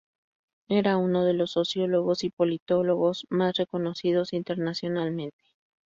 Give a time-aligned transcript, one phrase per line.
[0.67, 5.37] Era uno de los sociólogos y politólogos más reconocidos internacionalmente.